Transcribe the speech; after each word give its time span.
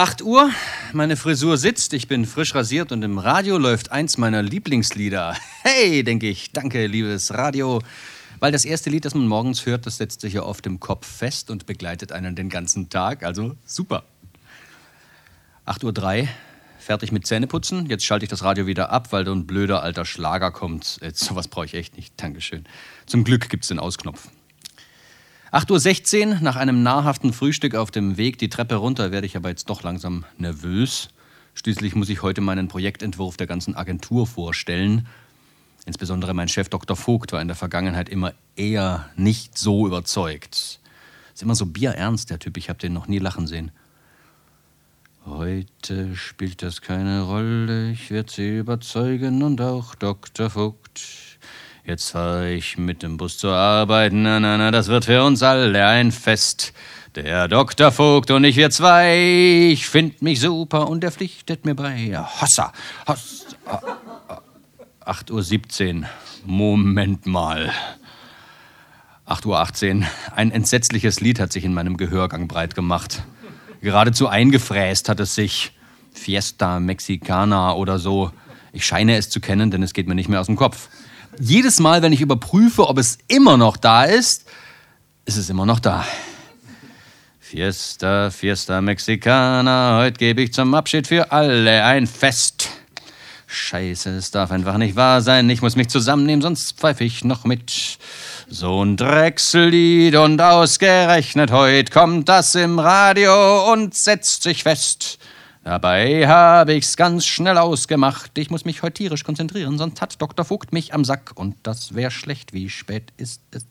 8 0.00 0.22
Uhr, 0.22 0.50
meine 0.94 1.14
Frisur 1.14 1.58
sitzt, 1.58 1.92
ich 1.92 2.08
bin 2.08 2.24
frisch 2.24 2.54
rasiert 2.54 2.90
und 2.90 3.02
im 3.02 3.18
Radio 3.18 3.58
läuft 3.58 3.92
eins 3.92 4.16
meiner 4.16 4.40
Lieblingslieder. 4.40 5.36
Hey, 5.62 6.02
denke 6.02 6.26
ich, 6.26 6.52
danke, 6.52 6.86
liebes 6.86 7.34
Radio. 7.34 7.82
Weil 8.38 8.50
das 8.50 8.64
erste 8.64 8.88
Lied, 8.88 9.04
das 9.04 9.14
man 9.14 9.26
morgens 9.26 9.66
hört, 9.66 9.84
das 9.84 9.98
setzt 9.98 10.22
sich 10.22 10.32
ja 10.32 10.42
oft 10.42 10.64
im 10.64 10.80
Kopf 10.80 11.06
fest 11.06 11.50
und 11.50 11.66
begleitet 11.66 12.12
einen 12.12 12.34
den 12.34 12.48
ganzen 12.48 12.88
Tag. 12.88 13.22
Also 13.22 13.56
super. 13.66 14.04
8.03 15.66 16.22
Uhr, 16.22 16.28
fertig 16.78 17.12
mit 17.12 17.26
Zähneputzen. 17.26 17.84
Jetzt 17.84 18.06
schalte 18.06 18.24
ich 18.24 18.30
das 18.30 18.42
Radio 18.42 18.66
wieder 18.66 18.88
ab, 18.88 19.12
weil 19.12 19.24
da 19.24 19.32
ein 19.32 19.46
blöder 19.46 19.82
alter 19.82 20.06
Schlager 20.06 20.50
kommt. 20.50 20.98
Jetzt, 21.02 21.22
sowas 21.22 21.46
brauche 21.46 21.66
ich 21.66 21.74
echt 21.74 21.98
nicht. 21.98 22.14
Dankeschön. 22.16 22.64
Zum 23.04 23.22
Glück 23.22 23.50
gibt 23.50 23.64
es 23.64 23.68
den 23.68 23.78
Ausknopf. 23.78 24.28
8.16 25.52 26.28
Uhr, 26.28 26.40
nach 26.42 26.54
einem 26.54 26.84
nahrhaften 26.84 27.32
Frühstück 27.32 27.74
auf 27.74 27.90
dem 27.90 28.16
Weg 28.16 28.38
die 28.38 28.48
Treppe 28.48 28.76
runter, 28.76 29.10
werde 29.10 29.26
ich 29.26 29.36
aber 29.36 29.48
jetzt 29.48 29.68
doch 29.68 29.82
langsam 29.82 30.24
nervös. 30.38 31.08
Schließlich 31.54 31.96
muss 31.96 32.08
ich 32.08 32.22
heute 32.22 32.40
meinen 32.40 32.68
Projektentwurf 32.68 33.36
der 33.36 33.48
ganzen 33.48 33.74
Agentur 33.74 34.28
vorstellen. 34.28 35.08
Insbesondere 35.86 36.34
mein 36.34 36.46
Chef 36.46 36.68
Dr. 36.68 36.96
Vogt 36.96 37.32
war 37.32 37.42
in 37.42 37.48
der 37.48 37.56
Vergangenheit 37.56 38.08
immer 38.08 38.32
eher 38.54 39.10
nicht 39.16 39.58
so 39.58 39.88
überzeugt. 39.88 40.78
Ist 41.34 41.42
immer 41.42 41.56
so 41.56 41.66
bierernst, 41.66 42.30
der 42.30 42.38
Typ. 42.38 42.56
Ich 42.56 42.68
habe 42.68 42.78
den 42.78 42.92
noch 42.92 43.08
nie 43.08 43.18
lachen 43.18 43.48
sehen. 43.48 43.72
Heute 45.26 46.14
spielt 46.14 46.62
das 46.62 46.80
keine 46.80 47.22
Rolle. 47.22 47.90
Ich 47.90 48.12
werde 48.12 48.30
Sie 48.32 48.58
überzeugen 48.58 49.42
und 49.42 49.60
auch 49.60 49.96
Dr. 49.96 50.48
Vogt. 50.48 51.00
Jetzt 51.90 52.10
fahre 52.10 52.52
ich 52.52 52.78
mit 52.78 53.02
dem 53.02 53.16
Bus 53.16 53.36
zur 53.36 53.52
Arbeit. 53.52 54.12
Na, 54.12 54.38
na, 54.38 54.56
na, 54.56 54.70
das 54.70 54.86
wird 54.86 55.06
für 55.06 55.24
uns 55.24 55.42
alle 55.42 55.88
ein 55.88 56.12
Fest. 56.12 56.72
Der 57.16 57.48
Dr. 57.48 57.90
Vogt 57.90 58.30
und 58.30 58.44
ich, 58.44 58.54
wir 58.54 58.70
zwei. 58.70 59.70
Ich 59.72 59.88
find 59.88 60.22
mich 60.22 60.38
super 60.38 60.88
und 60.88 61.02
er 61.02 61.10
pflichtet 61.10 61.64
mir 61.64 61.74
bei. 61.74 62.16
Hossa, 62.16 62.72
Hossa. 63.08 63.82
8.17 65.04 66.02
Uhr. 66.02 66.08
Moment 66.46 67.26
mal. 67.26 67.72
8.18 69.26 70.02
Uhr. 70.02 70.06
Ein 70.36 70.52
entsetzliches 70.52 71.18
Lied 71.18 71.40
hat 71.40 71.52
sich 71.52 71.64
in 71.64 71.74
meinem 71.74 71.96
Gehörgang 71.96 72.46
breit 72.46 72.76
gemacht. 72.76 73.24
Geradezu 73.80 74.28
eingefräst 74.28 75.08
hat 75.08 75.18
es 75.18 75.34
sich. 75.34 75.72
Fiesta 76.12 76.78
Mexicana 76.78 77.74
oder 77.74 77.98
so. 77.98 78.30
Ich 78.72 78.86
scheine 78.86 79.16
es 79.16 79.28
zu 79.28 79.40
kennen, 79.40 79.72
denn 79.72 79.82
es 79.82 79.92
geht 79.92 80.06
mir 80.06 80.14
nicht 80.14 80.28
mehr 80.28 80.38
aus 80.38 80.46
dem 80.46 80.54
Kopf 80.54 80.88
jedes 81.38 81.80
Mal, 81.80 82.02
wenn 82.02 82.12
ich 82.12 82.20
überprüfe, 82.20 82.88
ob 82.88 82.98
es 82.98 83.18
immer 83.28 83.56
noch 83.56 83.76
da 83.76 84.04
ist, 84.04 84.46
ist 85.24 85.36
es 85.36 85.50
immer 85.50 85.66
noch 85.66 85.80
da. 85.80 86.04
Fiesta, 87.38 88.30
Fiesta 88.30 88.80
Mexicana, 88.80 89.98
heute 89.98 90.18
gebe 90.18 90.42
ich 90.42 90.52
zum 90.52 90.74
Abschied 90.74 91.06
für 91.06 91.32
alle 91.32 91.84
ein 91.84 92.06
Fest. 92.06 92.68
Scheiße, 93.46 94.10
es 94.10 94.30
darf 94.30 94.52
einfach 94.52 94.76
nicht 94.76 94.94
wahr 94.94 95.22
sein, 95.22 95.50
ich 95.50 95.60
muss 95.60 95.74
mich 95.74 95.88
zusammennehmen, 95.88 96.42
sonst 96.42 96.78
pfeife 96.78 97.02
ich 97.02 97.24
noch 97.24 97.44
mit. 97.44 97.98
So 98.48 98.84
ein 98.84 98.96
Dreckslied 98.96 100.14
und 100.14 100.40
ausgerechnet 100.40 101.50
heute 101.50 101.90
kommt 101.92 102.28
das 102.28 102.54
im 102.54 102.78
Radio 102.78 103.72
und 103.72 103.96
setzt 103.96 104.44
sich 104.44 104.62
fest. 104.62 105.19
Dabei 105.62 106.26
habe 106.26 106.72
ich's 106.72 106.96
ganz 106.96 107.26
schnell 107.26 107.58
ausgemacht. 107.58 108.36
Ich 108.38 108.50
muss 108.50 108.64
mich 108.64 108.82
heute 108.82 108.94
tierisch 108.94 109.24
konzentrieren, 109.24 109.76
sonst 109.76 110.00
hat 110.00 110.20
Dr. 110.20 110.44
Vogt 110.44 110.72
mich 110.72 110.94
am 110.94 111.04
Sack. 111.04 111.32
Und 111.34 111.56
das 111.62 111.94
wäre 111.94 112.10
schlecht. 112.10 112.54
Wie 112.54 112.70
spät 112.70 113.12
ist 113.18 113.42
es? 113.50 113.66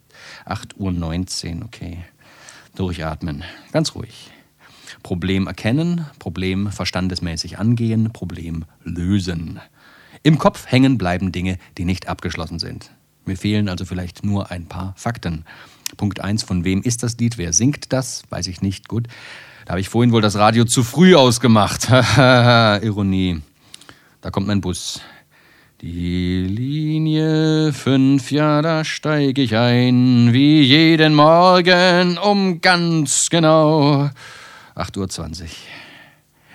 8.19 0.46 1.58
Uhr, 1.60 1.66
okay. 1.66 2.06
Durchatmen. 2.76 3.44
Ganz 3.72 3.96
ruhig. 3.96 4.32
Problem 5.02 5.48
erkennen, 5.48 6.06
Problem 6.20 6.72
verstandesmäßig 6.72 7.58
angehen, 7.58 8.12
Problem 8.14 8.66
lösen. 8.84 9.60
Im 10.24 10.38
Kopf 10.38 10.68
hängen 10.68 10.98
bleiben 10.98 11.32
Dinge, 11.32 11.58
die 11.78 11.86
nicht 11.86 12.08
abgeschlossen 12.08 12.60
sind. 12.60 12.92
Mir 13.26 13.38
fehlen 13.38 13.70
also 13.70 13.86
vielleicht 13.86 14.24
nur 14.24 14.52
ein 14.52 14.66
paar 14.66 14.94
Fakten. 14.98 15.46
Punkt 15.98 16.22
1, 16.22 16.44
von 16.44 16.64
wem 16.64 16.82
ist 16.82 17.04
das 17.04 17.18
Lied? 17.18 17.38
Wer 17.38 17.54
singt 17.54 17.92
das? 17.94 18.24
Weiß 18.30 18.48
ich 18.48 18.62
nicht. 18.62 18.88
Gut. 18.88 19.08
Da 19.66 19.72
habe 19.72 19.82
ich 19.82 19.90
vorhin 19.90 20.12
wohl 20.12 20.22
das 20.22 20.36
Radio 20.36 20.66
zu 20.66 20.84
früh 20.84 21.16
ausgemacht. 21.16 21.90
Ironie. 22.18 23.42
Da 24.22 24.32
kommt 24.32 24.48
mein 24.48 24.62
Bus. 24.62 25.02
Die 25.82 26.42
Linie 26.44 27.72
5, 27.72 28.32
ja, 28.32 28.62
da 28.62 28.84
steige 28.84 29.42
ich 29.42 29.56
ein, 29.56 30.34
wie 30.34 30.62
jeden 30.62 31.16
Morgen 31.16 32.18
um 32.18 32.60
ganz 32.60 33.30
genau 33.30 34.10
8.20 34.76 35.44
Uhr. 35.44 35.48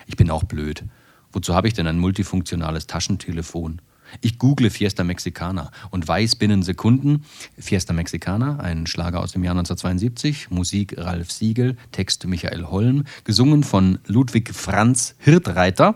Ich 0.05 0.15
bin 0.15 0.29
auch 0.29 0.43
blöd. 0.43 0.83
Wozu 1.31 1.55
habe 1.55 1.67
ich 1.67 1.73
denn 1.73 1.87
ein 1.87 1.97
multifunktionales 1.97 2.85
Taschentelefon? 2.85 3.81
Ich 4.21 4.37
google 4.37 4.69
Fiesta 4.69 5.03
Mexicana 5.03 5.71
und 5.91 6.07
weiß 6.07 6.35
binnen 6.35 6.63
Sekunden, 6.63 7.25
Fiesta 7.57 7.93
Mexicana, 7.93 8.59
ein 8.59 8.87
Schlager 8.87 9.21
aus 9.21 9.31
dem 9.31 9.43
Jahr 9.43 9.53
1972, 9.53 10.49
Musik 10.49 10.95
Ralf 10.97 11.31
Siegel, 11.31 11.77
Text 11.91 12.25
Michael 12.25 12.65
Holm, 12.65 13.03
gesungen 13.23 13.63
von 13.63 13.99
Ludwig 14.05 14.53
Franz 14.53 15.15
Hirtreiter, 15.19 15.95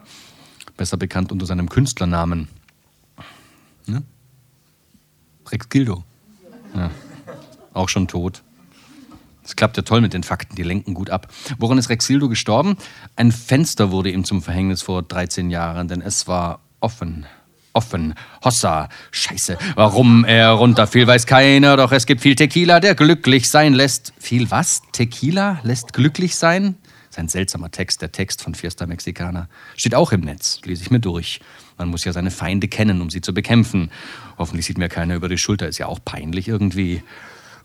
besser 0.77 0.97
bekannt 0.97 1.31
unter 1.31 1.45
seinem 1.45 1.69
Künstlernamen. 1.69 2.47
Ne? 3.85 4.03
Rex 5.47 5.69
Gildo. 5.69 6.03
Ja. 6.75 6.91
Auch 7.73 7.89
schon 7.89 8.07
tot. 8.07 8.43
Es 9.43 9.55
klappt 9.55 9.77
ja 9.77 9.83
toll 9.83 10.01
mit 10.01 10.13
den 10.13 10.21
Fakten, 10.21 10.55
die 10.55 10.61
lenken 10.61 10.93
gut 10.93 11.09
ab. 11.09 11.27
Woran 11.57 11.79
ist 11.79 11.89
Rexildo 11.89 12.29
gestorben? 12.29 12.77
Ein 13.15 13.31
Fenster 13.31 13.89
wurde 13.89 14.11
ihm 14.11 14.23
zum 14.23 14.43
Verhängnis 14.43 14.83
vor 14.83 15.01
13 15.01 15.49
Jahren, 15.49 15.87
denn 15.87 16.01
es 16.01 16.27
war 16.27 16.59
offen 16.79 17.25
offen. 17.79 18.13
Hossa, 18.43 18.89
scheiße, 19.11 19.57
warum 19.75 20.25
er 20.25 20.49
runterfiel, 20.49 21.07
weiß 21.07 21.25
keiner, 21.25 21.77
doch 21.77 21.93
es 21.93 22.05
gibt 22.05 22.19
viel 22.19 22.35
Tequila, 22.35 22.81
der 22.81 22.93
glücklich 22.93 23.49
sein 23.49 23.73
lässt. 23.73 24.11
Viel 24.19 24.51
was? 24.51 24.81
Tequila 24.91 25.61
lässt 25.63 25.93
glücklich 25.93 26.35
sein? 26.35 26.75
Das 26.83 27.15
ist 27.15 27.19
ein 27.19 27.29
seltsamer 27.29 27.71
Text, 27.71 28.01
der 28.01 28.11
Text 28.11 28.43
von 28.43 28.53
Fiesta 28.53 28.85
Mexicana. 28.85 29.47
Steht 29.77 29.95
auch 29.95 30.11
im 30.11 30.19
Netz, 30.19 30.59
lese 30.65 30.83
ich 30.83 30.91
mir 30.91 30.99
durch. 30.99 31.39
Man 31.77 31.87
muss 31.87 32.03
ja 32.03 32.11
seine 32.11 32.31
Feinde 32.31 32.67
kennen, 32.67 33.01
um 33.01 33.09
sie 33.09 33.21
zu 33.21 33.33
bekämpfen. 33.33 33.91
Hoffentlich 34.37 34.65
sieht 34.65 34.77
mir 34.77 34.89
keiner 34.89 35.15
über 35.15 35.29
die 35.29 35.37
Schulter, 35.37 35.69
ist 35.69 35.77
ja 35.77 35.85
auch 35.85 35.99
peinlich 36.03 36.49
irgendwie. 36.49 37.01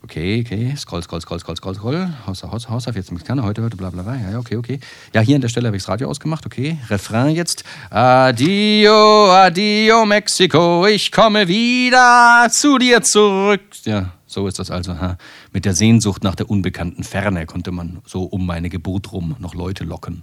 Okay, 0.05 0.41
okay, 0.45 0.75
scroll, 0.75 1.01
scroll, 1.01 1.19
scroll, 1.19 1.39
scroll, 1.39 1.55
scroll, 1.55 1.73
scroll. 1.73 2.09
Haus, 2.27 2.43
Haus, 2.43 2.69
Haus, 2.69 2.85
jetzt 2.85 3.11
Mexikaner, 3.11 3.41
heute, 3.41 3.63
heute, 3.63 3.75
bla, 3.75 3.89
bla, 3.89 4.03
bla. 4.03 4.15
Ja, 4.15 4.37
okay, 4.37 4.55
okay. 4.55 4.79
Ja, 5.15 5.21
hier 5.21 5.33
an 5.33 5.41
der 5.41 5.49
Stelle 5.49 5.65
habe 5.65 5.77
ich 5.77 5.81
das 5.81 5.89
Radio 5.89 6.07
ausgemacht, 6.07 6.45
okay. 6.45 6.77
Refrain 6.91 7.35
jetzt. 7.35 7.63
Adio, 7.89 9.31
adio, 9.31 10.05
Mexiko, 10.05 10.85
ich 10.85 11.11
komme 11.11 11.47
wieder 11.47 12.47
zu 12.51 12.77
dir 12.77 13.01
zurück. 13.01 13.61
Ja, 13.85 14.11
so 14.27 14.47
ist 14.47 14.59
das 14.59 14.69
also. 14.69 14.99
Ha. 14.99 15.17
Mit 15.51 15.65
der 15.65 15.73
Sehnsucht 15.73 16.23
nach 16.23 16.35
der 16.35 16.51
unbekannten 16.51 17.03
Ferne 17.03 17.47
konnte 17.47 17.71
man 17.71 18.03
so 18.05 18.25
um 18.25 18.45
meine 18.45 18.69
Geburt 18.69 19.11
rum 19.11 19.35
noch 19.39 19.55
Leute 19.55 19.85
locken. 19.85 20.21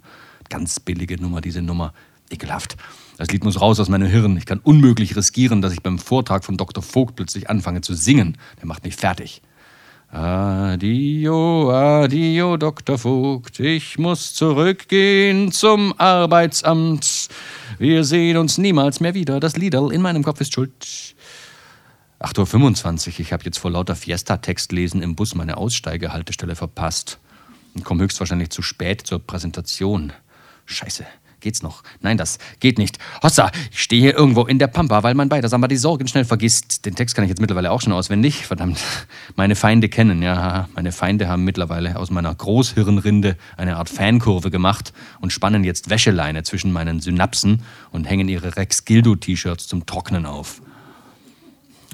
Ganz 0.48 0.78
billige 0.78 1.20
Nummer, 1.20 1.40
diese 1.40 1.60
Nummer. 1.60 1.92
Ekelhaft. 2.30 2.76
Das 3.18 3.28
Lied 3.32 3.42
muss 3.42 3.60
raus 3.60 3.80
aus 3.80 3.88
meinem 3.88 4.08
Hirn. 4.08 4.36
Ich 4.36 4.46
kann 4.46 4.60
unmöglich 4.60 5.16
riskieren, 5.16 5.60
dass 5.60 5.72
ich 5.72 5.82
beim 5.82 5.98
Vortrag 5.98 6.44
von 6.44 6.56
Dr. 6.56 6.84
Vogt 6.84 7.16
plötzlich 7.16 7.50
anfange 7.50 7.80
zu 7.80 7.94
singen. 7.94 8.38
Der 8.60 8.66
macht 8.66 8.84
mich 8.84 8.94
fertig. 8.94 9.42
Adio, 10.14 11.70
adio, 11.72 12.58
Dr. 12.58 12.98
Vogt, 12.98 13.60
ich 13.60 13.96
muss 13.96 14.34
zurückgehen 14.34 15.52
zum 15.52 15.98
Arbeitsamt. 15.98 17.28
Wir 17.78 18.04
sehen 18.04 18.36
uns 18.36 18.58
niemals 18.58 19.00
mehr 19.00 19.14
wieder. 19.14 19.40
Das 19.40 19.56
Liederl 19.56 19.90
in 19.90 20.02
meinem 20.02 20.22
Kopf 20.22 20.42
ist 20.42 20.52
schuld. 20.52 20.74
8.25 22.20 23.08
Uhr, 23.08 23.20
ich 23.20 23.32
habe 23.32 23.44
jetzt 23.46 23.56
vor 23.56 23.70
lauter 23.70 23.96
Fiesta-Textlesen 23.96 25.00
im 25.00 25.16
Bus 25.16 25.34
meine 25.34 25.56
Aussteigehaltestelle 25.56 26.56
verpasst 26.56 27.18
und 27.74 27.82
komme 27.82 28.02
höchstwahrscheinlich 28.02 28.50
zu 28.50 28.60
spät 28.60 29.06
zur 29.06 29.18
Präsentation. 29.18 30.12
Scheiße. 30.66 31.06
Geht's 31.42 31.60
noch? 31.60 31.82
Nein, 32.00 32.16
das 32.16 32.38
geht 32.60 32.78
nicht. 32.78 33.00
Hossa, 33.20 33.50
ich 33.72 33.82
stehe 33.82 34.00
hier 34.00 34.16
irgendwo 34.16 34.44
in 34.44 34.60
der 34.60 34.68
Pampa, 34.68 35.02
weil 35.02 35.14
man 35.14 35.28
bei 35.28 35.40
der 35.40 35.50
Samba 35.50 35.66
die 35.66 35.76
Sorgen 35.76 36.06
schnell 36.06 36.24
vergisst. 36.24 36.86
Den 36.86 36.94
Text 36.94 37.16
kann 37.16 37.24
ich 37.24 37.30
jetzt 37.30 37.40
mittlerweile 37.40 37.72
auch 37.72 37.80
schon 37.80 37.92
auswendig. 37.92 38.46
Verdammt. 38.46 38.78
Meine 39.34 39.56
Feinde 39.56 39.88
kennen, 39.88 40.22
ja. 40.22 40.68
Meine 40.76 40.92
Feinde 40.92 41.28
haben 41.28 41.42
mittlerweile 41.42 41.96
aus 41.96 42.12
meiner 42.12 42.32
Großhirnrinde 42.32 43.36
eine 43.56 43.76
Art 43.76 43.90
Fankurve 43.90 44.52
gemacht 44.52 44.92
und 45.20 45.32
spannen 45.32 45.64
jetzt 45.64 45.90
Wäscheleine 45.90 46.44
zwischen 46.44 46.72
meinen 46.72 47.00
Synapsen 47.00 47.62
und 47.90 48.04
hängen 48.04 48.28
ihre 48.28 48.56
Rex 48.56 48.84
Gildo-T-Shirts 48.84 49.66
zum 49.66 49.84
Trocknen 49.84 50.26
auf. 50.26 50.62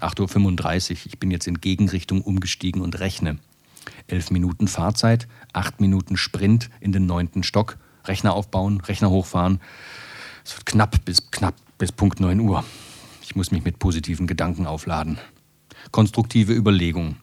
8.35 0.01 0.91
Uhr, 0.91 0.97
ich 1.07 1.19
bin 1.19 1.31
jetzt 1.31 1.47
in 1.47 1.63
Gegenrichtung 1.63 2.21
umgestiegen 2.21 2.83
und 2.83 3.01
rechne. 3.01 3.39
Elf 4.09 4.31
Minuten 4.31 4.69
Fahrzeit, 4.69 5.27
acht 5.55 5.81
Minuten 5.81 6.19
Sprint 6.19 6.69
in 6.81 6.93
den 6.93 7.07
neunten 7.07 7.43
Stock 7.43 7.79
Rechner 8.05 8.35
aufbauen, 8.35 8.81
Rechner 8.81 9.11
hochfahren. 9.11 9.61
Es 10.45 10.57
wird 10.57 10.67
knapp 10.67 11.05
bis 11.05 11.31
knapp 11.31 11.55
bis 11.79 11.93
Punkt 11.93 12.21
9 12.21 12.41
Uhr. 12.41 12.65
Ich 13.23 13.37
muss 13.37 13.51
mich 13.51 13.65
mit 13.65 13.79
positiven 13.79 14.27
Gedanken 14.27 14.67
aufladen. 14.67 15.19
Konstruktive 15.91 16.53
Überlegung. 16.53 17.17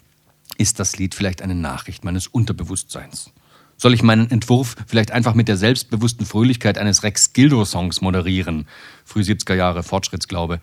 Ist 0.58 0.80
das 0.80 0.98
Lied 0.98 1.16
vielleicht 1.16 1.42
eine 1.42 1.56
Nachricht 1.56 2.06
meines 2.06 2.28
Unterbewusstseins? 2.28 3.32
Soll 3.78 3.94
ich 3.94 4.04
meinen 4.04 4.32
Entwurf 4.32 4.76
vielleicht 4.88 5.12
einfach 5.12 5.34
mit 5.34 5.48
der 5.48 5.58
selbstbewussten 5.58 6.26
Fröhlichkeit 6.26 6.78
eines 6.78 7.04
Rex 7.04 7.34
Gildo-Songs 7.34 8.02
moderieren? 8.02 8.68
Früh 9.04 9.22
70er 9.22 9.56
Jahre, 9.56 9.84
Fortschrittsglaube. 9.84 10.62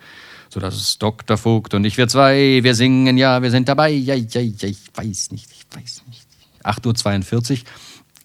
So 0.49 0.59
dass 0.59 0.75
es 0.75 0.97
Dr. 0.97 1.37
Vogt 1.37 1.73
und 1.73 1.83
ich, 1.85 1.97
wir 1.97 2.07
zwei, 2.07 2.59
wir 2.63 2.75
singen, 2.75 3.17
ja, 3.17 3.41
wir 3.41 3.51
sind 3.51 3.69
dabei. 3.69 3.89
Ja, 3.89 4.15
ja, 4.15 4.41
ja, 4.41 4.67
ich 4.67 4.77
weiß 4.93 5.31
nicht, 5.31 5.49
ich 5.51 5.65
weiß 5.75 6.03
nicht. 6.07 6.27
8.42 6.63 7.51
Uhr. 7.51 7.57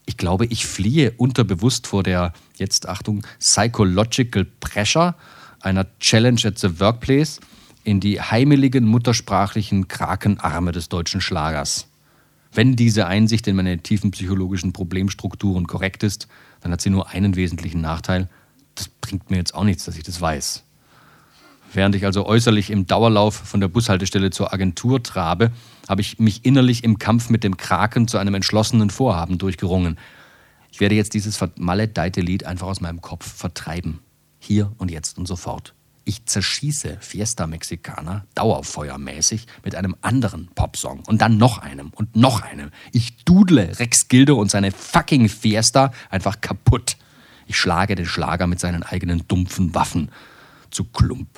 Ich 0.09 0.17
glaube, 0.17 0.47
ich 0.47 0.65
fliehe 0.65 1.13
unterbewusst 1.19 1.87
vor 1.87 2.03
der, 2.03 2.33
jetzt 2.57 2.89
Achtung, 2.89 3.27
Psychological 3.41 4.47
Pressure 4.47 5.15
einer 5.61 5.87
Challenge 6.01 6.41
at 6.45 6.59
the 6.59 6.81
Workplace 6.81 7.41
in 7.85 8.01
die 8.01 8.19
heimeligen 8.19 8.87
muttersprachlichen 8.87 9.87
Krakenarme 9.87 10.73
des 10.73 10.89
deutschen 10.89 11.21
Schlagers. 11.21 11.89
Wenn 12.55 12.75
diese 12.75 13.07
Einsicht 13.07 13.47
in 13.49 13.57
meine 13.57 13.81
tiefen 13.81 14.11
psychologischen 14.13 14.73
Problemstrukturen 14.73 15.67
korrekt 15.67 16.03
ist, 16.03 16.27
dann 16.63 16.73
hat 16.73 16.81
sie 16.81 16.89
nur 16.89 17.11
einen 17.11 17.37
wesentlichen 17.37 17.83
Nachteil. 17.83 18.31
Das 18.77 18.89
bringt 18.89 19.29
mir 19.29 19.37
jetzt 19.37 19.55
auch 19.55 19.65
nichts, 19.65 19.85
dass 19.85 19.99
ich 19.99 20.05
das 20.05 20.23
weiß. 20.23 20.65
Während 21.73 21.95
ich 21.95 22.05
also 22.05 22.25
äußerlich 22.25 22.71
im 22.71 22.87
Dauerlauf 22.87 23.35
von 23.35 23.61
der 23.61 23.69
Bushaltestelle 23.69 24.31
zur 24.31 24.53
Agentur 24.53 25.03
trabe, 25.03 25.51
habe 25.87 26.01
ich 26.01 26.19
mich 26.19 26.45
innerlich 26.45 26.83
im 26.83 26.99
Kampf 26.99 27.29
mit 27.29 27.45
dem 27.45 27.57
Kraken 27.57 28.09
zu 28.09 28.19
einem 28.19 28.35
entschlossenen 28.35 28.91
Vorhaben 28.91 29.39
durchgerungen. 29.39 29.99
Ich 30.71 30.81
werde 30.81 30.95
jetzt 30.95 31.15
dieses 31.15 31.37
vermaledeite 31.37 32.21
Lied 32.21 32.45
einfach 32.45 32.67
aus 32.67 32.81
meinem 32.81 33.01
Kopf 33.01 33.31
vertreiben. 33.31 34.01
Hier 34.39 34.73
und 34.79 34.91
jetzt 34.91 35.19
und 35.19 35.27
sofort. 35.27 35.75
Ich 36.05 36.25
zerschieße 36.25 36.97
Fiesta 37.01 37.47
Mexicana 37.47 38.25
dauerfeuermäßig 38.35 39.47
mit 39.63 39.75
einem 39.75 39.95
anderen 40.01 40.49
Popsong 40.55 41.03
und 41.07 41.21
dann 41.21 41.37
noch 41.37 41.59
einem 41.59 41.91
und 41.91 42.17
noch 42.17 42.41
einem. 42.41 42.71
Ich 42.93 43.25
dudle 43.25 43.79
Rex 43.79 44.09
Gildo 44.09 44.37
und 44.37 44.51
seine 44.51 44.73
fucking 44.73 45.29
Fiesta 45.29 45.93
einfach 46.09 46.41
kaputt. 46.41 46.97
Ich 47.47 47.59
schlage 47.59 47.95
den 47.95 48.07
Schlager 48.07 48.47
mit 48.47 48.59
seinen 48.59 48.83
eigenen 48.83 49.29
dumpfen 49.29 49.75
Waffen 49.75 50.11
zu 50.71 50.85
Klump. 50.85 51.29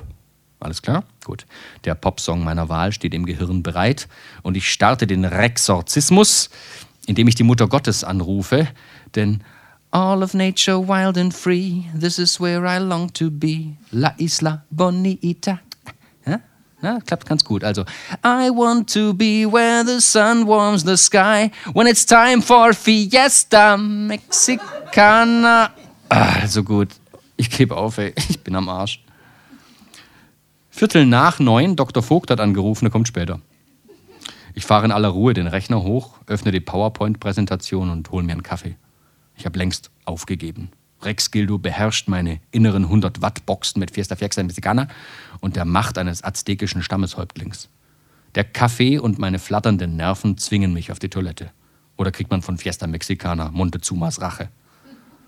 Alles 0.60 0.82
klar? 0.82 1.04
Gut. 1.24 1.46
Der 1.84 1.94
Popsong 1.94 2.44
meiner 2.44 2.68
Wahl 2.68 2.92
steht 2.92 3.14
im 3.14 3.24
Gehirn 3.24 3.62
bereit 3.62 4.08
und 4.42 4.56
ich 4.56 4.68
starte 4.68 5.06
den 5.06 5.24
Rexorzismus, 5.24 6.50
indem 7.06 7.28
ich 7.28 7.34
die 7.34 7.42
Mutter 7.42 7.66
Gottes 7.66 8.04
anrufe, 8.04 8.68
denn 9.14 9.42
All 9.92 10.22
of 10.22 10.34
nature 10.34 10.86
wild 10.86 11.18
and 11.18 11.34
free, 11.34 11.86
this 11.98 12.18
is 12.20 12.38
where 12.38 12.64
I 12.64 12.78
long 12.78 13.12
to 13.14 13.28
be. 13.28 13.76
La 13.90 14.14
Isla 14.18 14.62
Bonita. 14.70 15.58
Ja? 16.82 17.00
klappt 17.00 17.26
ganz 17.26 17.44
gut. 17.44 17.64
Also, 17.64 17.82
I 18.24 18.50
want 18.50 18.92
to 18.94 19.12
be 19.12 19.46
where 19.50 19.84
the 19.84 20.00
sun 20.00 20.46
warms 20.46 20.84
the 20.84 20.96
sky 20.96 21.50
when 21.74 21.86
it's 21.86 22.06
time 22.06 22.40
for 22.40 22.72
Fiesta 22.72 23.76
Mexicana. 23.76 25.70
Ah, 26.08 26.46
so 26.46 26.62
gut. 26.62 26.88
Ich 27.36 27.50
gebe 27.50 27.76
auf, 27.76 27.98
ey. 27.98 28.14
Ich 28.28 28.40
bin 28.40 28.54
am 28.54 28.68
Arsch. 28.68 29.00
Viertel 30.80 31.04
nach 31.04 31.38
neun, 31.40 31.76
Dr. 31.76 32.02
Vogt 32.02 32.30
hat 32.30 32.40
angerufen, 32.40 32.86
er 32.86 32.90
kommt 32.90 33.06
später. 33.06 33.42
Ich 34.54 34.64
fahre 34.64 34.86
in 34.86 34.92
aller 34.92 35.10
Ruhe 35.10 35.34
den 35.34 35.46
Rechner 35.46 35.82
hoch, 35.82 36.14
öffne 36.26 36.52
die 36.52 36.60
PowerPoint-Präsentation 36.60 37.90
und 37.90 38.10
hole 38.10 38.24
mir 38.24 38.32
einen 38.32 38.42
Kaffee. 38.42 38.76
Ich 39.36 39.44
habe 39.44 39.58
längst 39.58 39.90
aufgegeben. 40.06 40.70
Rex 41.02 41.30
Gildo 41.30 41.58
beherrscht 41.58 42.08
meine 42.08 42.40
inneren 42.50 42.84
100 42.84 43.20
Watt 43.20 43.44
Boxen 43.44 43.78
mit 43.78 43.90
Fiesta 43.90 44.16
Fiesta 44.16 44.42
Mexicana 44.42 44.88
und 45.40 45.54
der 45.54 45.66
Macht 45.66 45.98
eines 45.98 46.24
aztekischen 46.24 46.82
Stammeshäuptlings. 46.82 47.68
Der 48.34 48.44
Kaffee 48.44 48.98
und 48.98 49.18
meine 49.18 49.38
flatternden 49.38 49.96
Nerven 49.96 50.38
zwingen 50.38 50.72
mich 50.72 50.90
auf 50.90 50.98
die 50.98 51.10
Toilette. 51.10 51.50
Oder 51.98 52.10
kriegt 52.10 52.30
man 52.30 52.40
von 52.40 52.56
Fiesta 52.56 52.86
Mexicana 52.86 53.50
Montezumas 53.50 54.22
Rache? 54.22 54.48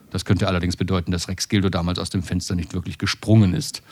Das 0.08 0.24
könnte 0.24 0.48
allerdings 0.48 0.78
bedeuten, 0.78 1.12
dass 1.12 1.28
Rex 1.28 1.50
Gildo 1.50 1.68
damals 1.68 1.98
aus 1.98 2.08
dem 2.08 2.22
Fenster 2.22 2.54
nicht 2.54 2.72
wirklich 2.72 2.96
gesprungen 2.96 3.52
ist. 3.52 3.82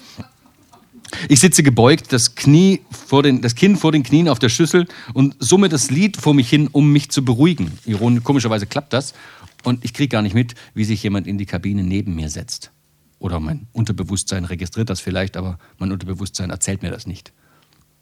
Ich 1.28 1.40
sitze 1.40 1.62
gebeugt, 1.62 2.12
das, 2.12 2.34
Knie 2.34 2.80
vor 2.90 3.22
den, 3.22 3.40
das 3.40 3.54
Kinn 3.54 3.76
vor 3.76 3.92
den 3.92 4.02
Knien 4.02 4.28
auf 4.28 4.38
der 4.38 4.48
Schüssel 4.48 4.86
und 5.14 5.36
summe 5.38 5.68
das 5.68 5.90
Lied 5.90 6.16
vor 6.16 6.34
mich 6.34 6.48
hin, 6.48 6.68
um 6.70 6.92
mich 6.92 7.10
zu 7.10 7.24
beruhigen. 7.24 7.72
Ironisch, 7.84 8.24
komischerweise 8.24 8.66
klappt 8.66 8.92
das. 8.92 9.14
Und 9.62 9.84
ich 9.84 9.92
kriege 9.92 10.08
gar 10.08 10.22
nicht 10.22 10.34
mit, 10.34 10.54
wie 10.74 10.84
sich 10.84 11.02
jemand 11.02 11.26
in 11.26 11.38
die 11.38 11.46
Kabine 11.46 11.82
neben 11.82 12.14
mir 12.14 12.30
setzt. 12.30 12.70
Oder 13.18 13.38
mein 13.38 13.66
Unterbewusstsein 13.72 14.46
registriert 14.46 14.88
das 14.88 15.00
vielleicht, 15.00 15.36
aber 15.36 15.58
mein 15.78 15.92
Unterbewusstsein 15.92 16.50
erzählt 16.50 16.82
mir 16.82 16.90
das 16.90 17.06
nicht. 17.06 17.32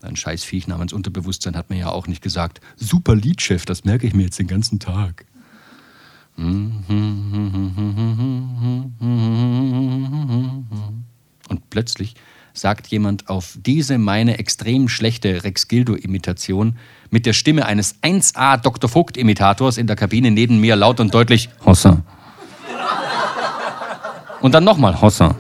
Ein 0.01 0.15
scheiß 0.15 0.45
Viech 0.45 0.69
namens 0.69 0.93
Unterbewusstsein 0.93 1.57
hat 1.57 1.71
mir 1.71 1.79
ja 1.79 1.91
auch 1.91 2.07
nicht 2.07 2.23
gesagt, 2.23 2.61
super 2.77 3.17
Liedchef, 3.17 3.65
das 3.65 3.85
merke 3.85 4.07
ich 4.07 4.15
mir 4.15 4.23
jetzt 4.23 4.39
den 4.39 4.47
ganzen 4.47 4.79
Tag. 4.79 5.25
Und 6.37 6.85
plötzlich 11.71 12.15
sagt 12.59 12.89
jemand 12.89 13.29
auf 13.29 13.57
diese 13.65 13.99
meine 13.99 14.39
extrem 14.39 14.89
schlechte 14.89 15.45
Rex 15.45 15.69
Gildo-Imitation 15.69 16.77
mit 17.11 17.25
der 17.25 17.33
Stimme 17.33 17.67
eines 17.67 18.03
1A 18.03 18.57
Dr. 18.57 18.91
Vogt-Imitators 18.91 19.79
in 19.79 19.87
der 19.87 19.97
Kabine 19.97 20.31
neben 20.31 20.61
mir 20.61 20.77
laut 20.77 21.01
und 21.01 21.15
deutlich 21.15 21.49
Hossa. 21.65 22.03
Und 24.41 24.55
dann 24.55 24.65
nochmal 24.65 25.01
Hossa. 25.01 25.37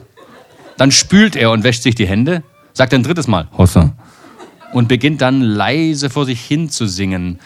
Dann 0.76 0.92
spült 0.92 1.34
er 1.34 1.50
und 1.50 1.64
wäscht 1.64 1.82
sich 1.82 1.94
die 1.94 2.06
Hände, 2.06 2.42
sagt 2.72 2.94
ein 2.94 3.02
drittes 3.02 3.26
Mal 3.26 3.48
Hossa 3.56 3.94
und 4.72 4.88
beginnt 4.88 5.20
dann 5.20 5.40
leise 5.40 6.10
vor 6.10 6.24
sich 6.24 6.40
hin 6.40 6.70
zu 6.70 6.86
singen. 6.86 7.40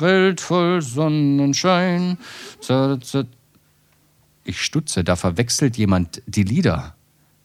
Welt 0.00 0.40
voll 0.40 0.80
Sonnenschein. 0.80 2.18
Ich 4.50 4.62
stutze, 4.62 5.04
da 5.04 5.14
verwechselt 5.14 5.76
jemand 5.76 6.22
die 6.26 6.42
Lieder. 6.42 6.96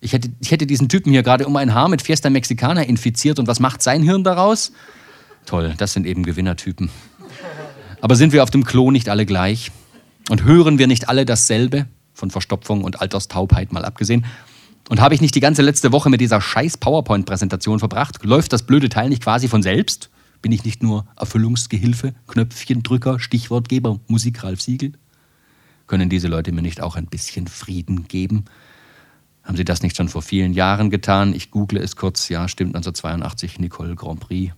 Ich 0.02 0.14
hätte, 0.14 0.32
ich 0.40 0.50
hätte 0.50 0.66
diesen 0.66 0.90
Typen 0.90 1.12
hier 1.12 1.22
gerade 1.22 1.46
um 1.46 1.56
ein 1.56 1.76
Haar 1.76 1.88
mit 1.88 2.02
Fiesta 2.02 2.32
Mexicana 2.32 2.82
infiziert 2.82 3.38
und 3.38 3.46
was 3.46 3.60
macht 3.60 3.84
sein 3.84 4.02
Hirn 4.02 4.24
daraus? 4.24 4.72
Toll, 5.46 5.76
das 5.78 5.94
sind 5.94 6.08
eben 6.08 6.24
Gewinnertypen. 6.24 6.90
Aber 8.02 8.16
sind 8.16 8.34
wir 8.34 8.42
auf 8.42 8.50
dem 8.50 8.64
Klo 8.64 8.90
nicht 8.90 9.08
alle 9.08 9.28
gleich? 9.28 9.72
Und 10.32 10.46
hören 10.46 10.80
wir 10.80 10.88
nicht 10.88 11.08
alle 11.08 11.26
dasselbe? 11.26 11.86
Von 12.16 12.32
Verstopfung 12.32 12.84
und 12.84 13.02
Alterstaubheit 13.02 13.72
mal 13.72 13.86
abgesehen. 13.86 14.26
Und 14.90 15.00
habe 15.00 15.14
ich 15.14 15.22
nicht 15.22 15.36
die 15.36 15.42
ganze 15.42 15.62
letzte 15.62 15.92
Woche 15.92 16.10
mit 16.10 16.22
dieser 16.22 16.42
scheiß 16.42 16.78
PowerPoint-Präsentation 16.78 17.78
verbracht? 17.78 18.24
Läuft 18.24 18.52
das 18.52 18.64
blöde 18.64 18.90
Teil 18.90 19.10
nicht 19.10 19.22
quasi 19.22 19.48
von 19.48 19.62
selbst? 19.62 20.10
Bin 20.42 20.52
ich 20.52 20.64
nicht 20.64 20.82
nur 20.82 21.06
Erfüllungsgehilfe, 21.18 22.16
Knöpfchendrücker, 22.26 23.20
Stichwortgeber, 23.20 24.00
Musik 24.08 24.44
Ralf 24.44 24.64
Siegel? 24.64 24.94
Können 25.88 26.10
diese 26.10 26.28
Leute 26.28 26.52
mir 26.52 26.62
nicht 26.62 26.82
auch 26.82 26.96
ein 26.96 27.06
bisschen 27.06 27.48
Frieden 27.48 28.08
geben? 28.08 28.46
Haben 29.44 29.58
Sie 29.58 29.66
das 29.66 29.84
nicht 29.84 29.96
schon 29.96 30.10
vor 30.10 30.24
vielen 30.24 30.54
Jahren 30.54 30.90
getan? 30.90 31.34
Ich 31.34 31.52
google 31.52 31.80
es 31.80 31.96
kurz. 31.96 32.30
Ja, 32.30 32.48
stimmt, 32.48 32.76
1982, 32.76 33.60
Nicole 33.60 33.96
Grand 33.96 34.20
Prix. 34.20 34.54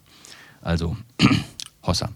Also, 0.62 0.96
Hossa. 1.84 2.10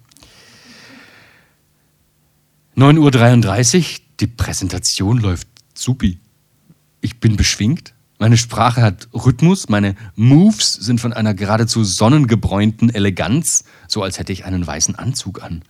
9.33 2.77 3.77
Uhr, 3.77 3.85
die 4.21 4.27
Präsentation 4.27 5.17
läuft 5.17 5.47
supi. 5.73 6.19
Ich 7.01 7.19
bin 7.19 7.35
beschwingt. 7.35 7.93
Meine 8.17 8.37
Sprache 8.37 8.81
hat 8.81 9.09
Rhythmus, 9.13 9.67
meine 9.67 9.95
Moves 10.15 10.73
sind 10.73 11.01
von 11.01 11.11
einer 11.11 11.33
geradezu 11.33 11.83
sonnengebräunten 11.83 12.93
Eleganz, 12.93 13.65
so 13.87 14.03
als 14.03 14.19
hätte 14.19 14.31
ich 14.31 14.45
einen 14.45 14.65
weißen 14.65 14.95
Anzug 14.95 15.41
an. 15.43 15.63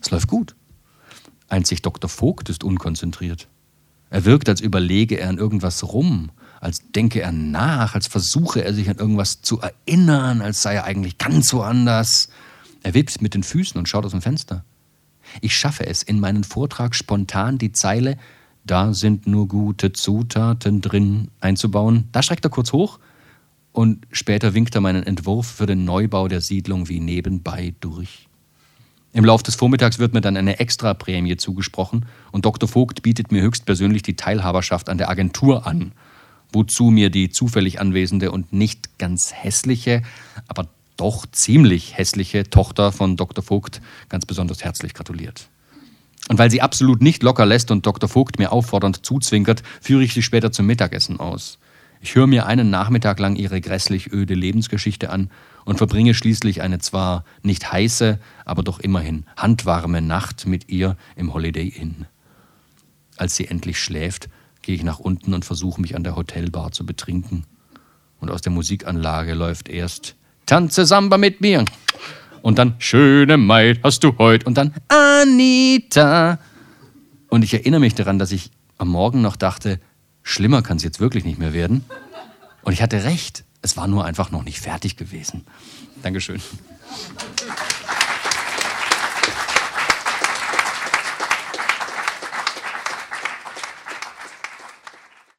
Es 0.00 0.10
läuft 0.10 0.28
gut. 0.28 0.54
Einzig 1.48 1.82
Dr. 1.82 2.08
Vogt 2.08 2.48
ist 2.48 2.64
unkonzentriert. 2.64 3.48
Er 4.10 4.24
wirkt, 4.24 4.48
als 4.48 4.60
überlege 4.60 5.18
er 5.18 5.28
an 5.28 5.38
irgendwas 5.38 5.82
rum, 5.84 6.30
als 6.60 6.82
denke 6.92 7.20
er 7.20 7.32
nach, 7.32 7.94
als 7.94 8.06
versuche 8.06 8.64
er 8.64 8.72
sich 8.72 8.88
an 8.88 8.96
irgendwas 8.96 9.42
zu 9.42 9.60
erinnern, 9.60 10.40
als 10.40 10.62
sei 10.62 10.74
er 10.74 10.84
eigentlich 10.84 11.18
ganz 11.18 11.52
woanders. 11.52 12.28
Er 12.82 12.94
wippt 12.94 13.20
mit 13.20 13.34
den 13.34 13.42
Füßen 13.42 13.78
und 13.78 13.88
schaut 13.88 14.04
aus 14.04 14.12
dem 14.12 14.22
Fenster. 14.22 14.64
Ich 15.40 15.56
schaffe 15.56 15.86
es 15.86 16.02
in 16.02 16.20
meinen 16.20 16.44
Vortrag 16.44 16.94
spontan 16.94 17.58
die 17.58 17.72
Zeile 17.72 18.16
Da 18.64 18.94
sind 18.94 19.26
nur 19.26 19.48
gute 19.48 19.92
Zutaten 19.92 20.80
drin 20.80 21.28
einzubauen. 21.40 22.08
Da 22.12 22.22
schreckt 22.22 22.44
er 22.44 22.50
kurz 22.50 22.72
hoch 22.72 22.98
und 23.72 24.06
später 24.10 24.54
winkt 24.54 24.74
er 24.74 24.80
meinen 24.80 25.02
Entwurf 25.02 25.46
für 25.46 25.66
den 25.66 25.84
Neubau 25.84 26.28
der 26.28 26.40
Siedlung 26.40 26.88
wie 26.88 27.00
nebenbei 27.00 27.74
durch. 27.80 28.25
Im 29.16 29.24
Laufe 29.24 29.42
des 29.44 29.54
Vormittags 29.54 29.98
wird 29.98 30.12
mir 30.12 30.20
dann 30.20 30.36
eine 30.36 30.60
Extraprämie 30.60 31.36
zugesprochen 31.36 32.06
und 32.32 32.44
Dr. 32.44 32.68
Vogt 32.68 33.02
bietet 33.02 33.32
mir 33.32 33.42
höchstpersönlich 33.42 34.02
die 34.02 34.14
Teilhaberschaft 34.14 34.88
an 34.88 34.98
der 34.98 35.08
Agentur 35.08 35.66
an 35.66 35.92
wozu 36.52 36.84
mir 36.84 37.10
die 37.10 37.30
zufällig 37.30 37.80
anwesende 37.80 38.30
und 38.30 38.52
nicht 38.52 38.98
ganz 38.98 39.32
hässliche, 39.32 40.02
aber 40.48 40.68
doch 40.96 41.26
ziemlich 41.30 41.96
hässliche 41.98 42.48
Tochter 42.48 42.92
von 42.92 43.16
Dr. 43.16 43.44
Vogt 43.44 43.80
ganz 44.08 44.24
besonders 44.24 44.64
herzlich 44.64 44.94
gratuliert. 44.94 45.48
Und 46.28 46.38
weil 46.38 46.50
sie 46.50 46.62
absolut 46.62 47.02
nicht 47.02 47.22
locker 47.22 47.46
lässt 47.46 47.70
und 47.70 47.86
Dr. 47.86 48.08
Vogt 48.08 48.38
mir 48.38 48.52
auffordernd 48.52 49.04
zuzwinkert, 49.04 49.62
führe 49.80 50.02
ich 50.02 50.14
sie 50.14 50.22
später 50.22 50.50
zum 50.50 50.66
Mittagessen 50.66 51.20
aus. 51.20 51.58
Ich 52.00 52.14
höre 52.14 52.26
mir 52.26 52.46
einen 52.46 52.70
Nachmittag 52.70 53.20
lang 53.20 53.36
ihre 53.36 53.60
grässlich 53.60 54.12
öde 54.12 54.34
Lebensgeschichte 54.34 55.10
an 55.10 55.30
und 55.66 55.76
verbringe 55.76 56.14
schließlich 56.14 56.62
eine 56.62 56.78
zwar 56.78 57.24
nicht 57.42 57.70
heiße, 57.70 58.18
aber 58.46 58.62
doch 58.62 58.78
immerhin 58.78 59.26
handwarme 59.36 60.00
Nacht 60.00 60.46
mit 60.46 60.70
ihr 60.70 60.96
im 61.16 61.34
Holiday 61.34 61.68
Inn. 61.68 62.06
Als 63.18 63.36
sie 63.36 63.48
endlich 63.48 63.78
schläft, 63.78 64.30
gehe 64.62 64.76
ich 64.76 64.84
nach 64.84 65.00
unten 65.00 65.34
und 65.34 65.44
versuche 65.44 65.80
mich 65.80 65.96
an 65.96 66.04
der 66.04 66.16
Hotelbar 66.16 66.70
zu 66.70 66.86
betrinken. 66.86 67.44
Und 68.20 68.30
aus 68.30 68.40
der 68.40 68.52
Musikanlage 68.52 69.34
läuft 69.34 69.68
erst 69.68 70.14
Tanze 70.46 70.86
Samba 70.86 71.18
mit 71.18 71.40
mir. 71.40 71.64
Und 72.42 72.58
dann 72.58 72.76
Schöne 72.78 73.36
Maid 73.36 73.80
hast 73.82 74.04
du 74.04 74.16
heut. 74.18 74.44
Und 74.46 74.56
dann 74.56 74.72
Anita. 74.88 76.38
Und 77.28 77.42
ich 77.42 77.52
erinnere 77.54 77.80
mich 77.80 77.94
daran, 77.94 78.20
dass 78.20 78.30
ich 78.30 78.52
am 78.78 78.88
Morgen 78.88 79.20
noch 79.20 79.34
dachte, 79.34 79.80
schlimmer 80.22 80.62
kann 80.62 80.76
es 80.76 80.84
jetzt 80.84 81.00
wirklich 81.00 81.24
nicht 81.24 81.40
mehr 81.40 81.52
werden. 81.52 81.84
Und 82.62 82.72
ich 82.72 82.82
hatte 82.82 83.02
recht. 83.02 83.44
Es 83.66 83.76
war 83.76 83.88
nur 83.88 84.04
einfach 84.04 84.30
noch 84.30 84.44
nicht 84.44 84.60
fertig 84.60 84.96
gewesen. 84.96 85.44
Dankeschön. 86.00 86.40